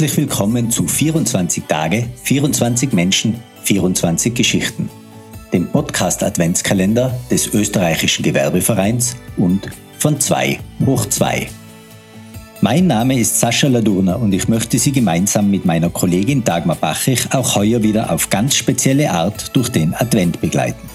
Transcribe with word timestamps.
Herzlich 0.00 0.16
willkommen 0.16 0.70
zu 0.70 0.86
24 0.86 1.64
Tage, 1.64 2.06
24 2.22 2.94
Menschen, 2.94 3.34
24 3.64 4.32
Geschichten, 4.32 4.88
dem 5.52 5.66
Podcast 5.66 6.22
Adventskalender 6.22 7.14
des 7.30 7.52
österreichischen 7.52 8.22
Gewerbevereins 8.22 9.14
und 9.36 9.68
von 9.98 10.18
2 10.18 10.58
hoch 10.86 11.04
2. 11.04 11.48
Mein 12.62 12.86
Name 12.86 13.18
ist 13.20 13.40
Sascha 13.40 13.68
Ladurner 13.68 14.18
und 14.18 14.32
ich 14.32 14.48
möchte 14.48 14.78
Sie 14.78 14.92
gemeinsam 14.92 15.50
mit 15.50 15.66
meiner 15.66 15.90
Kollegin 15.90 16.44
Dagmar 16.44 16.76
Bachich 16.76 17.34
auch 17.34 17.56
heuer 17.56 17.82
wieder 17.82 18.10
auf 18.10 18.30
ganz 18.30 18.54
spezielle 18.54 19.10
Art 19.10 19.54
durch 19.54 19.68
den 19.68 19.92
Advent 19.92 20.40
begleiten. 20.40 20.88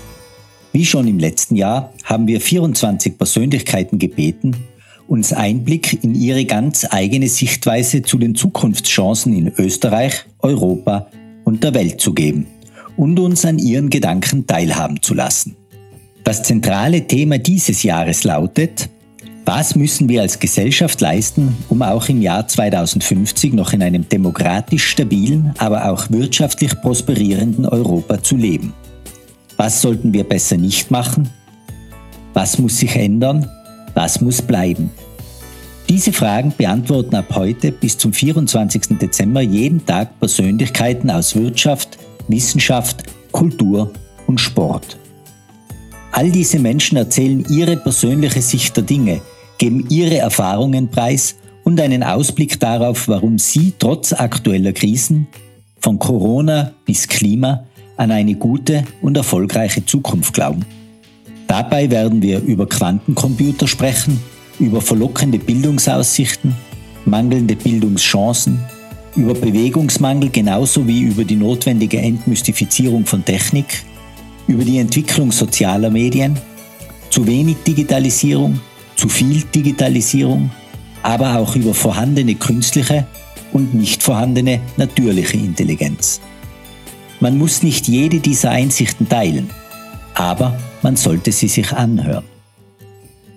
Wie 0.74 0.84
schon 0.84 1.08
im 1.08 1.20
letzten 1.20 1.56
Jahr 1.56 1.94
haben 2.06 2.26
wir 2.26 2.42
24 2.42 3.20
Persönlichkeiten 3.20 4.00
gebeten, 4.00 4.66
uns 5.08 5.34
Einblick 5.34 6.04
in 6.04 6.16
ihre 6.16 6.46
ganz 6.46 6.88
eigene 6.90 7.28
Sichtweise 7.28 8.02
zu 8.02 8.18
den 8.18 8.36
Zukunftschancen 8.36 9.36
in 9.36 9.52
Österreich, 9.58 10.26
Europa 10.40 11.08
und 11.44 11.64
der 11.64 11.74
Welt 11.74 12.02
zu 12.02 12.14
geben 12.14 12.48
und 12.98 13.20
uns 13.20 13.46
an 13.46 13.60
ihren 13.60 13.90
Gedanken 13.90 14.48
teilhaben 14.48 15.02
zu 15.02 15.14
lassen. 15.14 15.56
Das 16.24 16.44
zentrale 16.44 17.06
Thema 17.06 17.38
dieses 17.38 17.84
Jahres 17.84 18.24
lautet, 18.24 18.90
was 19.46 19.76
müssen 19.76 20.10
wir 20.10 20.24
als 20.24 20.40
Gesellschaft 20.40 21.00
leisten, 21.02 21.56
um 21.70 21.84
auch 21.84 22.10
im 22.10 22.20
Jahr 22.20 22.48
2050 22.48 23.54
noch 23.54 23.74
in 23.74 23.84
einem 23.84 24.10
demokratisch 24.10 24.88
stabilen, 24.88 25.54
aber 25.60 25.92
auch 25.92 26.10
wirtschaftlich 26.10 26.82
prosperierenden 26.82 27.68
Europa 27.68 28.24
zu 28.24 28.38
leben? 28.38 28.74
Was 29.56 29.84
sollten 29.84 30.14
wir 30.14 30.24
besser 30.24 30.58
nicht 30.58 30.90
machen? 30.90 31.30
Was 32.34 32.58
muss 32.58 32.80
sich 32.80 32.96
ändern 32.96 33.48
was 33.96 34.22
muss 34.22 34.42
bleiben? 34.42 34.92
Diese 35.90 36.14
Fragen 36.14 36.54
beantworten 36.56 37.16
ab 37.16 37.34
heute 37.36 37.72
bis 37.72 37.98
zum 37.98 38.12
24. 38.14 38.98
Dezember 39.00 39.42
jeden 39.42 39.86
Tag 39.86 40.20
Persönlichkeiten 40.20 41.10
aus 41.10 41.36
Wirtschaft, 41.36 41.98
Wissenschaft, 42.28 43.04
Kultur 43.32 43.92
und 44.28 44.40
Sport. 44.40 44.98
All 46.12 46.32
diese 46.32 46.60
Menschen 46.60 46.98
erzählen 46.98 47.46
ihre 47.50 47.78
persönliche 47.78 48.42
Sicht 48.42 48.76
der 48.78 48.84
Dinge, 48.84 49.22
geben 49.58 49.86
ihre 49.90 50.18
Erfahrungen 50.18 50.90
preis 50.90 51.36
und 51.64 51.80
einen 51.80 52.04
Ausblick 52.04 52.60
darauf, 52.60 53.08
warum 53.08 53.38
sie 53.38 53.74
trotz 53.78 54.14
aktueller 54.14 54.74
Krisen, 54.74 55.28
von 55.80 56.00
Corona 56.00 56.72
bis 56.86 57.08
Klima, 57.08 57.66
an 57.98 58.12
eine 58.12 58.36
gute 58.36 58.84
und 59.02 59.18
erfolgreiche 59.18 59.86
Zukunft 59.86 60.34
glauben. 60.34 60.66
Dabei 61.48 61.90
werden 61.92 62.22
wir 62.22 62.42
über 62.42 62.68
Quantencomputer 62.68 63.68
sprechen, 63.68 64.20
über 64.60 64.82
verlockende 64.82 65.38
Bildungsaussichten, 65.38 66.56
mangelnde 67.06 67.56
Bildungschancen, 67.56 68.60
über 69.16 69.34
Bewegungsmangel 69.34 70.30
genauso 70.30 70.88
wie 70.88 71.02
über 71.02 71.24
die 71.24 71.36
notwendige 71.36 72.00
Entmystifizierung 72.00 73.06
von 73.06 73.24
Technik, 73.24 73.84
über 74.48 74.64
die 74.64 74.80
Entwicklung 74.80 75.32
sozialer 75.32 75.90
Medien, 75.90 76.38
zu 77.10 77.26
wenig 77.26 77.58
Digitalisierung, 77.66 78.60
zu 78.96 79.08
viel 79.08 79.44
Digitalisierung, 79.54 80.50
aber 81.04 81.38
auch 81.38 81.56
über 81.56 81.74
vorhandene 81.74 82.36
künstliche 82.36 83.06
und 83.54 83.74
nicht 83.74 84.04
vorhandene 84.04 84.60
natürliche 84.78 85.38
Intelligenz. 85.38 86.20
Man 87.20 87.38
muss 87.38 87.64
nicht 87.64 87.88
jede 87.88 88.20
dieser 88.20 88.50
Einsichten 88.50 89.08
teilen, 89.08 89.50
aber 90.14 90.58
man 90.82 90.96
sollte 90.96 91.32
sie 91.32 91.48
sich 91.48 91.72
anhören. 91.72 92.24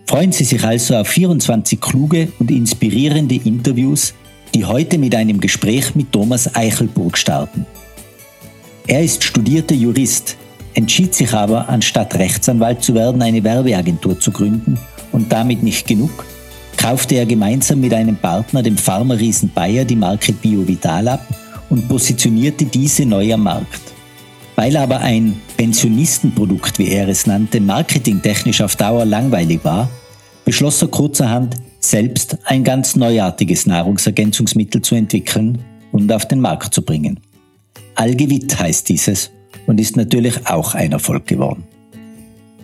Freuen 0.07 0.33
Sie 0.33 0.45
sich 0.45 0.65
also 0.65 0.97
auf 0.97 1.09
24 1.09 1.81
kluge 1.81 2.33
und 2.39 2.51
inspirierende 2.51 3.35
Interviews, 3.35 4.15
die 4.55 4.65
heute 4.65 4.97
mit 4.97 5.15
einem 5.15 5.39
Gespräch 5.39 5.95
mit 5.95 6.13
Thomas 6.13 6.55
Eichelburg 6.55 7.19
starten. 7.19 7.67
Er 8.87 9.05
ist 9.05 9.23
studierter 9.23 9.75
Jurist, 9.75 10.39
entschied 10.73 11.15
sich 11.15 11.35
aber, 11.35 11.69
anstatt 11.69 12.15
Rechtsanwalt 12.15 12.83
zu 12.83 12.95
werden, 12.95 13.21
eine 13.21 13.45
Werbeagentur 13.45 14.19
zu 14.19 14.31
gründen 14.31 14.79
und 15.13 15.31
damit 15.31 15.63
nicht 15.63 15.87
genug, 15.87 16.25
kaufte 16.79 17.17
er 17.17 17.27
gemeinsam 17.27 17.81
mit 17.81 17.93
einem 17.93 18.17
Partner, 18.17 18.63
dem 18.63 18.79
Pharma-Riesen 18.79 19.51
Bayer, 19.55 19.85
die 19.85 19.97
Marke 19.97 20.33
BioVital 20.33 21.09
ab 21.09 21.27
und 21.69 21.87
positionierte 21.87 22.65
diese 22.65 23.05
neu 23.05 23.35
am 23.35 23.43
Markt. 23.43 23.88
Weil 24.59 24.77
aber 24.77 24.99
ein 25.03 25.41
Pensionistenprodukt, 25.57 26.81
wie 26.81 26.89
er 26.89 27.07
es 27.07 27.29
nannte, 27.29 27.61
marketingtechnisch 27.61 28.61
auf 28.61 28.75
Dauer 28.75 29.05
langweilig 29.05 29.61
war, 29.63 29.89
beschloss 30.45 30.83
er 30.83 30.89
kurzerhand, 30.89 31.55
selbst 31.79 32.39
ein 32.45 32.65
ganz 32.65 32.97
neuartiges 32.97 33.67
Nahrungsergänzungsmittel 33.67 34.83
zu 34.83 34.97
entwickeln 34.97 35.61
und 35.93 36.11
auf 36.11 36.27
den 36.27 36.41
Markt 36.41 36.75
zu 36.75 36.83
bringen. 36.83 37.21
Algevit 37.95 38.59
heißt 38.59 38.89
dieses 38.89 39.31
und 39.69 39.79
ist 39.79 39.97
natürlich 39.97 40.45
auch 40.49 40.75
ein 40.75 40.91
Erfolg 40.91 41.29
geworden. 41.29 41.63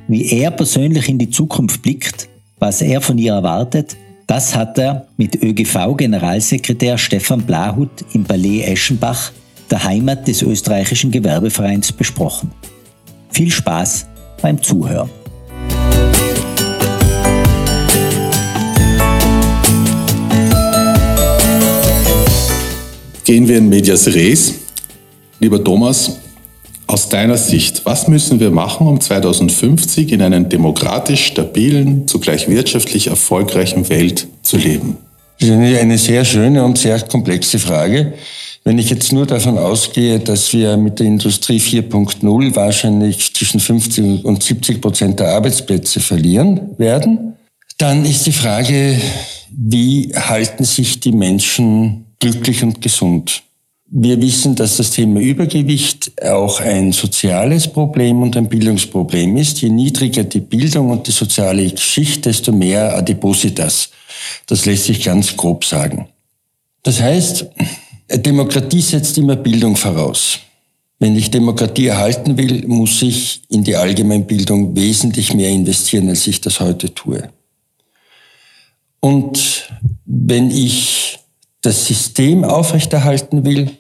Wie 0.08 0.32
er 0.32 0.50
persönlich 0.50 1.08
in 1.08 1.18
die 1.18 1.30
Zukunft 1.30 1.80
blickt, 1.82 2.28
was 2.58 2.82
er 2.82 3.02
von 3.02 3.18
ihr 3.18 3.34
erwartet, 3.34 3.96
das 4.26 4.56
hat 4.56 4.80
er 4.80 5.06
mit 5.16 5.40
ÖGV-Generalsekretär 5.40 6.98
Stefan 6.98 7.42
Blahut 7.42 8.04
im 8.14 8.24
Ballet 8.24 8.64
Eschenbach 8.64 9.30
der 9.70 9.84
Heimat 9.84 10.26
des 10.28 10.42
österreichischen 10.42 11.10
Gewerbevereins 11.10 11.92
besprochen. 11.92 12.50
Viel 13.30 13.50
Spaß 13.50 14.06
beim 14.40 14.62
Zuhören. 14.62 15.10
Gehen 23.24 23.48
wir 23.48 23.56
in 23.56 23.68
Medias 23.70 24.06
Res. 24.06 24.54
Lieber 25.40 25.62
Thomas, 25.64 26.18
aus 26.86 27.08
deiner 27.08 27.38
Sicht, 27.38 27.86
was 27.86 28.06
müssen 28.06 28.38
wir 28.38 28.50
machen, 28.50 28.86
um 28.86 29.00
2050 29.00 30.12
in 30.12 30.20
einer 30.20 30.40
demokratisch 30.40 31.24
stabilen, 31.24 32.06
zugleich 32.06 32.48
wirtschaftlich 32.48 33.06
erfolgreichen 33.06 33.88
Welt 33.88 34.28
zu 34.42 34.58
leben? 34.58 34.98
Das 35.40 35.48
ist 35.48 35.54
eine 35.54 35.98
sehr 35.98 36.24
schöne 36.24 36.62
und 36.64 36.78
sehr 36.78 37.00
komplexe 37.00 37.58
Frage. 37.58 38.12
Wenn 38.66 38.78
ich 38.78 38.88
jetzt 38.88 39.12
nur 39.12 39.26
davon 39.26 39.58
ausgehe, 39.58 40.20
dass 40.20 40.54
wir 40.54 40.78
mit 40.78 40.98
der 40.98 41.06
Industrie 41.06 41.58
4.0 41.58 42.56
wahrscheinlich 42.56 43.34
zwischen 43.34 43.60
50 43.60 44.24
und 44.24 44.42
70 44.42 44.80
Prozent 44.80 45.20
der 45.20 45.34
Arbeitsplätze 45.34 46.00
verlieren 46.00 46.70
werden, 46.78 47.34
dann 47.76 48.06
ist 48.06 48.24
die 48.24 48.32
Frage, 48.32 48.98
wie 49.50 50.12
halten 50.14 50.64
sich 50.64 50.98
die 50.98 51.12
Menschen 51.12 52.06
glücklich 52.18 52.62
und 52.62 52.80
gesund? 52.80 53.42
Wir 53.90 54.20
wissen, 54.22 54.54
dass 54.54 54.78
das 54.78 54.92
Thema 54.92 55.20
Übergewicht 55.20 56.12
auch 56.24 56.58
ein 56.58 56.92
soziales 56.92 57.68
Problem 57.68 58.22
und 58.22 58.34
ein 58.34 58.48
Bildungsproblem 58.48 59.36
ist. 59.36 59.60
Je 59.60 59.68
niedriger 59.68 60.24
die 60.24 60.40
Bildung 60.40 60.90
und 60.90 61.06
die 61.06 61.12
soziale 61.12 61.76
Schicht, 61.76 62.24
desto 62.24 62.50
mehr 62.50 62.96
Adipositas. 62.96 63.90
Das 64.46 64.64
lässt 64.64 64.84
sich 64.84 65.04
ganz 65.04 65.36
grob 65.36 65.66
sagen. 65.66 66.08
Das 66.82 67.00
heißt, 67.00 67.46
Demokratie 68.08 68.80
setzt 68.80 69.16
immer 69.18 69.36
Bildung 69.36 69.76
voraus. 69.76 70.38
Wenn 70.98 71.16
ich 71.16 71.30
Demokratie 71.30 71.86
erhalten 71.86 72.36
will, 72.36 72.66
muss 72.66 73.02
ich 73.02 73.42
in 73.48 73.64
die 73.64 73.76
Allgemeinbildung 73.76 74.76
wesentlich 74.76 75.34
mehr 75.34 75.50
investieren, 75.50 76.08
als 76.08 76.26
ich 76.26 76.40
das 76.40 76.60
heute 76.60 76.94
tue. 76.94 77.28
Und 79.00 79.68
wenn 80.04 80.50
ich 80.50 81.18
das 81.60 81.86
System 81.86 82.44
aufrechterhalten 82.44 83.44
will, 83.44 83.70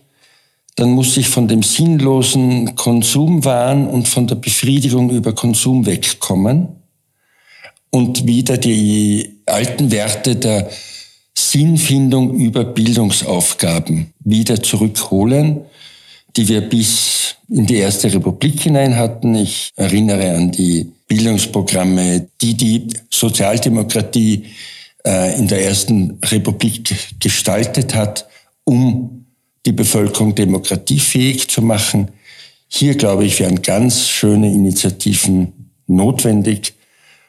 dann 0.76 0.90
muss 0.90 1.16
ich 1.16 1.28
von 1.28 1.46
dem 1.46 1.62
sinnlosen 1.62 2.74
Konsumwahn 2.74 3.86
und 3.86 4.08
von 4.08 4.26
der 4.26 4.34
Befriedigung 4.34 5.10
über 5.10 5.32
Konsum 5.32 5.86
wegkommen 5.86 6.68
und 7.90 8.26
wieder 8.26 8.58
die 8.58 9.40
alten 9.46 9.92
Werte 9.92 10.34
der 10.34 10.68
Sinnfindung 11.36 12.34
über 12.34 12.64
Bildungsaufgaben 12.64 14.12
wieder 14.20 14.62
zurückholen, 14.62 15.62
die 16.36 16.48
wir 16.48 16.62
bis 16.62 17.36
in 17.48 17.66
die 17.66 17.76
Erste 17.76 18.12
Republik 18.12 18.60
hinein 18.60 18.96
hatten. 18.96 19.34
Ich 19.34 19.70
erinnere 19.76 20.34
an 20.36 20.50
die 20.50 20.92
Bildungsprogramme, 21.06 22.28
die 22.40 22.54
die 22.54 22.88
Sozialdemokratie 23.10 24.44
äh, 25.06 25.38
in 25.38 25.48
der 25.48 25.64
Ersten 25.64 26.18
Republik 26.24 26.94
gestaltet 27.20 27.94
hat, 27.94 28.26
um 28.64 29.26
die 29.66 29.72
Bevölkerung 29.72 30.34
demokratiefähig 30.34 31.48
zu 31.48 31.62
machen. 31.62 32.08
Hier, 32.68 32.94
glaube 32.94 33.24
ich, 33.24 33.38
wären 33.40 33.62
ganz 33.62 34.08
schöne 34.08 34.52
Initiativen 34.52 35.52
notwendig, 35.86 36.73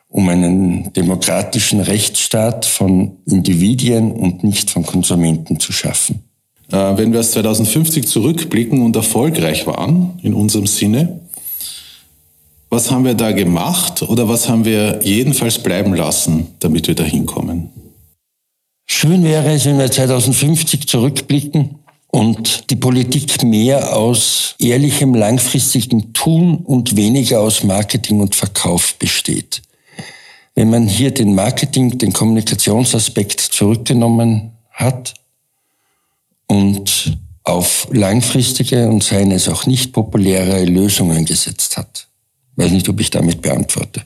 um 0.09 0.29
einen 0.29 0.93
demokratischen 0.93 1.79
Rechtsstaat 1.79 2.65
von 2.65 3.17
Individuen 3.25 4.11
und 4.11 4.43
nicht 4.43 4.69
von 4.69 4.85
Konsumenten 4.85 5.59
zu 5.59 5.71
schaffen. 5.73 6.23
Äh, 6.71 6.97
wenn 6.97 7.11
wir 7.11 7.19
aus 7.19 7.31
2050 7.31 8.07
zurückblicken 8.07 8.81
und 8.81 8.95
erfolgreich 8.95 9.67
waren, 9.67 10.19
in 10.21 10.33
unserem 10.33 10.67
Sinne, 10.67 11.21
was 12.69 12.91
haben 12.91 13.05
wir 13.05 13.13
da 13.13 13.31
gemacht 13.31 14.01
oder 14.01 14.27
was 14.27 14.49
haben 14.49 14.65
wir 14.65 14.99
jedenfalls 15.03 15.59
bleiben 15.59 15.93
lassen, 15.93 16.47
damit 16.59 16.87
wir 16.87 16.95
da 16.95 17.03
hinkommen? 17.03 17.69
Schön 18.87 19.23
wäre 19.23 19.53
es, 19.53 19.65
wenn 19.65 19.77
wir 19.77 19.89
2050 19.89 20.87
zurückblicken 20.87 21.79
und 22.07 22.69
die 22.69 22.75
Politik 22.75 23.43
mehr 23.43 23.95
aus 23.95 24.55
ehrlichem, 24.59 25.15
langfristigem 25.15 26.13
Tun 26.13 26.55
und 26.57 26.95
weniger 26.95 27.41
aus 27.41 27.63
Marketing 27.63 28.21
und 28.21 28.35
Verkauf 28.35 28.95
besteht. 28.95 29.61
Wenn 30.55 30.69
man 30.69 30.87
hier 30.87 31.11
den 31.11 31.35
Marketing, 31.35 31.97
den 31.97 32.13
Kommunikationsaspekt 32.13 33.41
zurückgenommen 33.41 34.53
hat 34.71 35.13
und 36.47 37.17
auf 37.43 37.87
langfristige 37.91 38.87
und 38.89 39.03
seien 39.03 39.31
es 39.31 39.49
auch 39.49 39.65
nicht 39.65 39.91
populäre 39.91 40.63
Lösungen 40.65 41.25
gesetzt 41.25 41.77
hat. 41.77 42.07
Weiß 42.55 42.71
nicht, 42.71 42.89
ob 42.89 42.99
ich 42.99 43.09
damit 43.09 43.41
beantworte. 43.41 44.01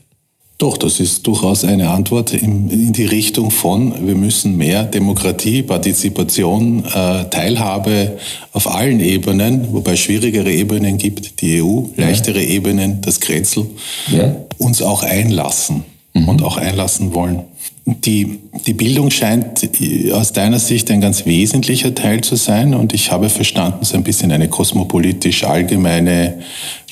Doch, 0.58 0.76
das 0.76 1.00
ist 1.00 1.26
durchaus 1.26 1.64
eine 1.64 1.88
Antwort 1.88 2.34
in, 2.34 2.92
die 2.92 3.06
Richtung 3.06 3.50
von, 3.50 4.06
wir 4.06 4.14
müssen 4.14 4.58
mehr 4.58 4.84
Demokratie, 4.84 5.62
Partizipation, 5.62 6.84
äh, 6.84 7.24
Teilhabe 7.30 8.18
auf 8.52 8.66
allen 8.66 9.00
Ebenen, 9.00 9.72
wobei 9.72 9.92
es 9.92 10.00
schwierigere 10.00 10.52
Ebenen 10.52 10.98
gibt, 10.98 11.40
die 11.40 11.62
EU, 11.62 11.84
leichtere 11.96 12.42
ja. 12.42 12.48
Ebenen, 12.50 13.00
das 13.00 13.20
Kretzel, 13.20 13.70
ja. 14.08 14.36
uns 14.58 14.82
auch 14.82 15.02
einlassen 15.02 15.84
mhm. 16.14 16.28
und 16.28 16.42
auch 16.42 16.56
einlassen 16.56 17.14
wollen. 17.14 17.42
Die, 17.86 18.38
die 18.66 18.74
Bildung 18.74 19.10
scheint 19.10 19.68
aus 20.12 20.32
deiner 20.32 20.58
Sicht 20.58 20.90
ein 20.90 21.00
ganz 21.00 21.26
wesentlicher 21.26 21.94
Teil 21.94 22.20
zu 22.20 22.36
sein 22.36 22.74
und 22.74 22.92
ich 22.92 23.10
habe 23.10 23.28
verstanden, 23.28 23.84
so 23.84 23.96
ein 23.96 24.04
bisschen 24.04 24.30
eine 24.30 24.48
kosmopolitisch 24.48 25.44
allgemeine 25.44 26.40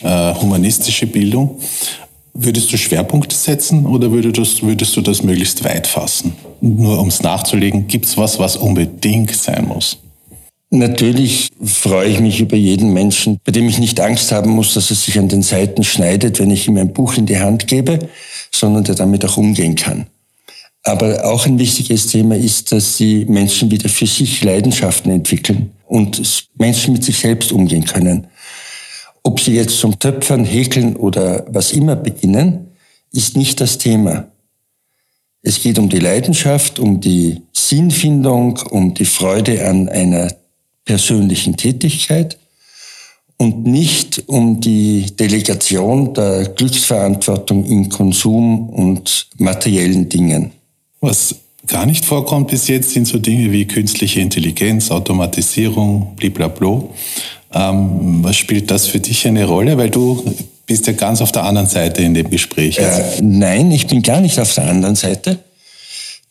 äh, 0.03 0.35
humanistische 0.35 1.06
Bildung. 1.06 1.59
Würdest 2.35 2.73
du 2.73 2.76
Schwerpunkte 2.76 3.35
setzen 3.35 3.87
oder 3.87 4.11
würdest, 4.12 4.62
würdest 4.62 4.97
du 4.97 5.00
das 5.00 5.23
möglichst 5.23 5.65
weit 5.65 5.87
fassen? 5.87 6.32
Nur 6.61 7.00
um 7.00 7.09
es 7.09 7.23
nachzulegen, 7.23 7.87
gibt 7.87 8.06
es 8.06 8.17
was, 8.17 8.38
was 8.38 8.56
unbedingt 8.56 9.35
sein 9.35 9.67
muss? 9.67 9.99
Natürlich 10.70 11.50
freue 11.65 12.11
ich 12.11 12.20
mich 12.20 12.41
über 12.41 12.56
jeden 12.56 12.93
Menschen, 12.93 13.41
bei 13.43 13.53
dem 13.53 13.69
ich 13.69 13.79
nicht 13.79 14.00
Angst 14.00 14.32
haben 14.32 14.50
muss, 14.50 14.75
dass 14.75 14.91
er 14.91 14.97
sich 14.97 15.19
an 15.19 15.29
den 15.29 15.43
Seiten 15.43 15.82
schneidet, 15.82 16.38
wenn 16.38 16.50
ich 16.50 16.69
ihm 16.69 16.76
ein 16.76 16.93
Buch 16.93 17.17
in 17.17 17.25
die 17.25 17.38
Hand 17.38 17.67
gebe, 17.67 17.99
sondern 18.53 18.85
der 18.85 18.94
damit 18.94 19.25
auch 19.25 19.38
umgehen 19.38 19.76
kann. 19.76 20.06
Aber 20.82 21.25
auch 21.25 21.47
ein 21.47 21.59
wichtiges 21.59 22.09
Thema 22.09 22.37
ist, 22.37 22.70
dass 22.70 22.99
die 22.99 23.25
Menschen 23.25 23.70
wieder 23.70 23.88
für 23.88 24.06
sich 24.06 24.44
Leidenschaften 24.44 25.11
entwickeln 25.11 25.73
und 25.87 26.20
Menschen 26.59 26.93
mit 26.93 27.05
sich 27.05 27.19
selbst 27.19 27.50
umgehen 27.50 27.85
können. 27.85 28.26
Ob 29.23 29.41
sie 29.41 29.55
jetzt 29.55 29.79
zum 29.79 29.99
Töpfern, 29.99 30.44
Häkeln 30.44 30.97
oder 30.97 31.47
was 31.49 31.73
immer 31.73 31.97
beginnen, 31.97 32.69
ist 33.12 33.37
nicht 33.37 33.61
das 33.61 33.79
Thema. 33.79 34.29
Es 35.43 35.62
geht 35.62 35.79
um 35.79 35.88
die 35.88 35.99
Leidenschaft, 35.99 36.79
um 36.79 37.00
die 37.00 37.43
Sinnfindung, 37.53 38.59
um 38.70 38.93
die 38.94 39.05
Freude 39.05 39.67
an 39.67 39.88
einer 39.88 40.29
persönlichen 40.88 41.55
Tätigkeit 41.55 42.38
und 43.37 43.67
nicht 43.67 44.25
um 44.26 44.58
die 44.58 45.05
Delegation 45.20 46.14
der 46.14 46.46
Glücksverantwortung 46.49 47.67
in 47.67 47.90
Konsum 47.90 48.70
und 48.70 49.29
materiellen 49.37 50.08
Dingen. 50.08 50.52
Was 51.02 51.37
gar 51.67 51.85
nicht 51.85 52.06
vorkommt 52.06 52.49
bis 52.49 52.69
jetzt, 52.69 52.90
sind 52.90 53.06
so 53.06 53.19
Dinge 53.19 53.52
wie 53.52 53.67
künstliche 53.67 54.20
Intelligenz, 54.20 54.90
Automatisierung, 54.90 56.17
blablabla. 56.17 56.82
Ähm, 57.52 58.25
was 58.25 58.37
spielt 58.37 58.70
das 58.70 58.87
für 58.87 58.99
dich 58.99 59.26
eine 59.26 59.44
Rolle? 59.44 59.76
Weil 59.76 59.91
du 59.91 60.25
bist 60.64 60.87
ja 60.87 60.94
ganz 60.94 61.20
auf 61.20 61.32
der 61.32 61.44
anderen 61.44 61.69
Seite 61.69 62.02
in 62.02 62.14
dem 62.14 62.31
Gespräch. 62.31 62.79
Äh, 62.79 63.20
nein, 63.20 63.70
ich 63.73 63.87
bin 63.87 64.00
gar 64.00 64.23
nicht 64.23 64.41
auf 64.41 64.55
der 64.55 64.64
anderen 64.64 64.96
Seite. 64.96 65.38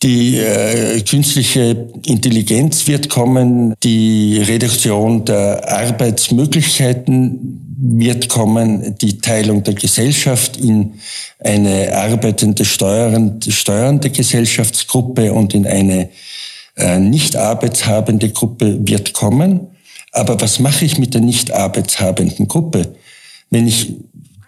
Die 0.04 0.38
äh, 0.38 1.02
künstliche 1.02 1.90
Intelligenz 2.06 2.88
wird 2.88 3.10
kommen, 3.10 3.74
die 3.84 4.38
Reduktion 4.38 5.26
der 5.26 5.68
Arbeitsmöglichkeiten 5.68 7.64
wird 7.80 8.30
kommen, 8.30 8.96
die 9.00 9.18
Teilung 9.18 9.64
der 9.64 9.74
Gesellschaft 9.74 10.58
in 10.58 10.94
eine 11.40 11.96
arbeitende, 11.96 12.66
steuerende, 12.66 13.52
steuernde 13.52 14.12
Gesellschaftsgruppe 14.12 15.34
und 15.34 15.56
in 15.56 15.66
eine 15.66 16.10
äh, 16.76 17.00
nicht 17.00 17.36
arbeitshabende 17.36 18.30
Gruppe 18.30 18.88
wird 18.88 19.14
kommen. 19.14 19.68
Aber 20.12 20.40
was 20.40 20.60
mache 20.60 20.86
ich 20.86 21.00
mit 21.00 21.14
der 21.14 21.22
nicht 21.22 21.52
arbeitshabenden 21.52 22.48
Gruppe? 22.48 22.94
Wenn 23.50 23.68
ich 23.68 23.94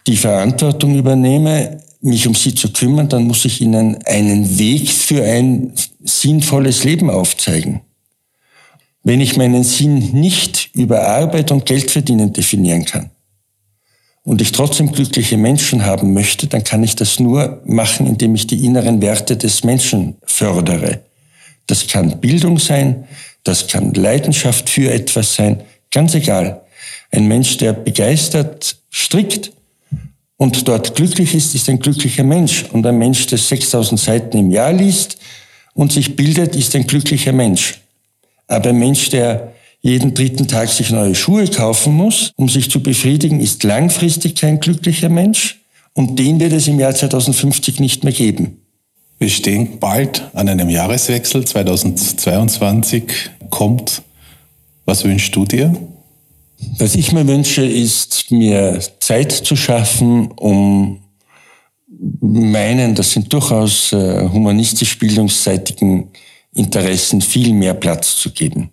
die 0.08 0.18
Verantwortung 0.18 0.96
übernehme, 0.96 1.80
mich 2.02 2.28
um 2.28 2.36
sie 2.36 2.56
zu 2.56 2.72
kümmern, 2.72 3.10
dann 3.10 3.26
muss 3.26 3.46
ich 3.46 3.62
ihnen 3.62 3.98
einen 4.06 4.58
Weg 4.58 4.90
für 4.90 5.24
ein 5.24 5.74
sinnvolles 6.02 6.84
Leben 6.84 7.10
aufzeigen. 7.10 7.82
Wenn 9.04 9.22
ich 9.22 9.38
meinen 9.38 9.64
Sinn 9.64 10.12
nicht 10.14 10.70
über 10.74 11.08
Arbeit 11.08 11.52
und 11.52 11.66
Geld 11.66 11.92
verdienen 11.92 12.34
definieren 12.34 12.86
kann 12.86 13.10
und 14.24 14.42
ich 14.42 14.52
trotzdem 14.52 14.92
glückliche 14.92 15.38
Menschen 15.38 15.86
haben 15.86 16.14
möchte, 16.14 16.48
dann 16.48 16.64
kann 16.64 16.84
ich 16.84 16.96
das 16.96 17.20
nur 17.20 17.62
machen, 17.66 18.08
indem 18.08 18.36
ich 18.36 18.48
die 18.48 18.66
inneren 18.66 19.02
Werte 19.02 19.38
des 19.38 19.64
Menschen 19.64 20.18
fördere. 20.24 21.02
Das 21.68 21.88
kann 21.88 22.20
Bildung 22.20 22.60
sein, 22.60 23.06
das 23.44 23.68
kann 23.68 23.94
Leidenschaft 23.94 24.70
für 24.70 24.92
etwas 24.92 25.36
sein, 25.36 25.62
ganz 25.92 26.14
egal. 26.14 26.62
Ein 27.12 27.28
Mensch, 27.28 27.58
der 27.58 27.74
begeistert 27.74 28.78
strickt, 28.90 29.52
und 30.40 30.70
dort 30.70 30.96
glücklich 30.96 31.36
ist, 31.36 31.54
ist 31.54 31.68
ein 31.68 31.80
glücklicher 31.80 32.24
Mensch. 32.24 32.64
Und 32.72 32.86
ein 32.86 32.98
Mensch, 32.98 33.28
der 33.28 33.38
6000 33.38 34.00
Seiten 34.00 34.38
im 34.38 34.50
Jahr 34.50 34.72
liest 34.72 35.18
und 35.74 35.92
sich 35.92 36.16
bildet, 36.16 36.56
ist 36.56 36.74
ein 36.78 36.88
glücklicher 36.88 37.34
Mensch. 37.34 37.82
Aber 38.48 38.70
ein 38.70 38.80
Mensch, 38.80 39.10
der 39.10 39.52
jeden 39.82 40.14
dritten 40.14 40.48
Tag 40.48 40.70
sich 40.70 40.92
neue 40.92 41.14
Schuhe 41.14 41.46
kaufen 41.50 41.94
muss, 41.94 42.32
um 42.38 42.48
sich 42.48 42.72
zu 42.72 42.82
befriedigen, 42.82 43.42
ist 43.42 43.66
langfristig 43.66 44.36
kein 44.36 44.62
glücklicher 44.62 45.10
Mensch. 45.10 45.60
Und 45.92 46.18
den 46.18 46.40
wird 46.40 46.54
es 46.54 46.70
im 46.70 46.80
Jahr 46.80 46.96
2050 46.96 47.82
nicht 47.82 48.06
mehr 48.06 48.14
geben. 48.14 48.62
Wir 49.18 49.30
stehen 49.30 49.78
bald 49.80 50.24
an 50.34 50.48
einem 50.48 50.70
Jahreswechsel. 50.70 51.44
2022 51.44 53.04
kommt. 53.50 54.04
Was 54.86 55.04
wünschst 55.04 55.36
du 55.36 55.44
dir? 55.44 55.76
Was 56.78 56.96
ich 56.96 57.12
mir 57.12 57.26
wünsche, 57.28 57.66
ist 57.66 58.32
mir 58.32 58.80
Zeit 59.00 59.32
zu 59.32 59.56
schaffen, 59.56 60.32
um 60.32 61.02
meinen, 62.22 62.96
das 62.96 63.12
sind 63.12 63.32
durchaus 63.32 63.94
äh, 63.94 64.28
humanistisch-bildungsseitigen 64.30 66.10
Interessen 66.54 67.22
viel 67.22 67.54
mehr 67.54 67.74
Platz 67.74 68.18
zu 68.18 68.32
geben. 68.32 68.72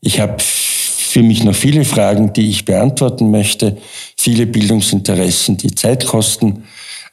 Ich 0.00 0.20
habe 0.20 0.36
für 0.38 1.22
mich 1.22 1.42
noch 1.42 1.54
viele 1.54 1.84
Fragen, 1.84 2.32
die 2.32 2.50
ich 2.50 2.64
beantworten 2.64 3.30
möchte, 3.30 3.76
viele 4.16 4.46
Bildungsinteressen, 4.46 5.56
die 5.56 5.74
Zeit 5.74 6.06
kosten. 6.06 6.64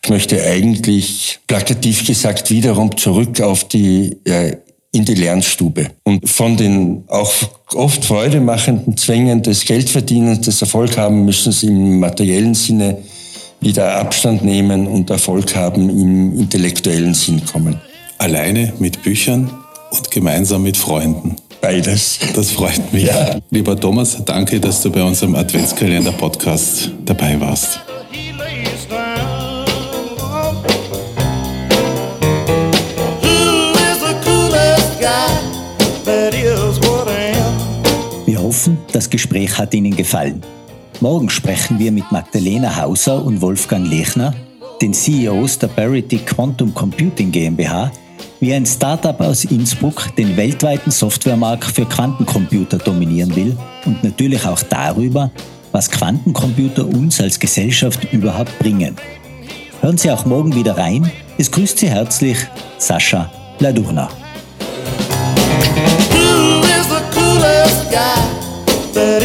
Ich 0.03 0.09
möchte 0.09 0.43
eigentlich 0.43 1.39
plakativ 1.47 2.05
gesagt 2.05 2.51
wiederum 2.51 2.95
zurück 2.97 3.41
auf 3.41 3.67
die 3.67 4.17
äh, 4.25 4.57
in 4.95 5.03
die 5.05 5.15
Lernstube. 5.15 5.91
Und 6.03 6.27
von 6.27 6.55
den 6.55 7.03
auch 7.09 7.31
oft 7.73 8.05
freudemachenden 8.05 8.95
Zwängen 8.95 9.41
des 9.41 9.65
Geldverdienens, 9.65 10.41
des 10.41 10.61
Erfolg 10.61 10.97
haben, 10.97 11.25
müssen 11.25 11.51
sie 11.51 11.67
im 11.67 11.99
materiellen 11.99 12.53
Sinne 12.53 12.97
wieder 13.59 13.97
Abstand 13.97 14.43
nehmen 14.43 14.87
und 14.87 15.09
Erfolg 15.09 15.55
haben 15.55 15.89
im 15.89 16.39
intellektuellen 16.39 17.13
Sinn 17.13 17.43
kommen. 17.45 17.79
Alleine 18.17 18.73
mit 18.79 19.03
Büchern 19.03 19.51
und 19.91 20.11
gemeinsam 20.11 20.63
mit 20.63 20.77
Freunden. 20.77 21.35
Beides. 21.59 22.19
Das 22.33 22.51
freut 22.51 22.93
mich. 22.93 23.05
Ja. 23.05 23.39
Lieber 23.49 23.77
Thomas, 23.77 24.17
danke, 24.23 24.59
dass 24.59 24.81
du 24.81 24.91
bei 24.91 25.03
unserem 25.03 25.35
Adventskalender-Podcast 25.35 26.91
dabei 27.05 27.39
warst. 27.41 27.79
Hoffen, 38.55 38.77
das 38.93 39.09
Gespräch 39.09 39.57
hat 39.57 39.73
Ihnen 39.73 39.93
gefallen. 39.97 40.41
Morgen 41.01 41.29
sprechen 41.29 41.77
wir 41.77 41.91
mit 41.91 42.09
Magdalena 42.09 42.73
Hauser 42.77 43.21
und 43.25 43.41
Wolfgang 43.41 43.85
Lechner, 43.85 44.33
den 44.81 44.93
CEOs 44.93 45.59
der 45.59 45.67
Parity 45.67 46.19
Quantum 46.19 46.73
Computing 46.73 47.31
GmbH, 47.31 47.91
wie 48.39 48.53
ein 48.53 48.65
Startup 48.65 49.19
aus 49.19 49.43
Innsbruck 49.43 50.15
den 50.15 50.37
weltweiten 50.37 50.89
Softwaremarkt 50.89 51.65
für 51.65 51.85
Quantencomputer 51.85 52.77
dominieren 52.77 53.35
will 53.35 53.57
und 53.85 54.01
natürlich 54.05 54.45
auch 54.45 54.61
darüber, 54.61 55.31
was 55.73 55.91
Quantencomputer 55.91 56.87
uns 56.87 57.19
als 57.19 57.37
Gesellschaft 57.37 58.07
überhaupt 58.13 58.57
bringen. 58.59 58.95
Hören 59.81 59.97
Sie 59.97 60.09
auch 60.09 60.25
morgen 60.25 60.55
wieder 60.55 60.77
rein. 60.77 61.11
Es 61.37 61.51
grüßt 61.51 61.79
Sie 61.79 61.89
herzlich 61.89 62.37
Sascha 62.77 63.29
Ladurna. 63.59 64.09
that 68.95 69.21